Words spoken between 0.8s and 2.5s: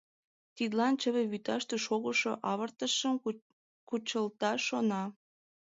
чыве вӱташте шогышо